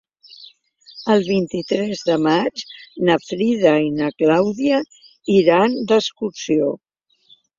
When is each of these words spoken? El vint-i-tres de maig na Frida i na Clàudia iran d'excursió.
El 1.15 1.19
vint-i-tres 1.27 1.99
de 2.07 2.15
maig 2.27 2.63
na 3.09 3.17
Frida 3.27 3.73
i 3.89 3.93
na 3.99 4.09
Clàudia 4.23 4.81
iran 5.37 5.77
d'excursió. 5.93 6.73